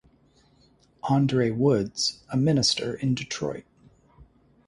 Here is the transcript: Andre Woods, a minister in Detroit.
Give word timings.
Andre 1.07 1.51
Woods, 1.51 2.23
a 2.31 2.35
minister 2.35 2.95
in 2.95 3.13
Detroit. 3.13 3.65